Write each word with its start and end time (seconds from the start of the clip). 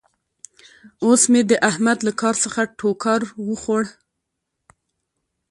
اوس 1.05 1.21
مې 1.31 1.41
د 1.49 1.51
احمد 1.69 1.97
له 2.07 2.11
کار 2.21 2.35
څخه 2.43 2.61
ټوکار 2.79 3.21
وخوړ. 3.47 3.83